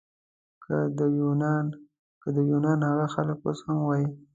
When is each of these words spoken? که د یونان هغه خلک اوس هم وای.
که 2.23 2.35
د 2.35 2.39
یونان 2.51 2.77
هغه 2.89 3.05
خلک 3.13 3.37
اوس 3.45 3.59
هم 3.67 3.77
وای. 3.83 4.05